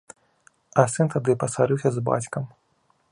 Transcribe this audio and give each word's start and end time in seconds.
А 0.83 0.85
сын 0.93 1.11
тады 1.15 1.31
пасварыўся 1.45 1.89
з 1.99 2.05
бацькам. 2.11 2.43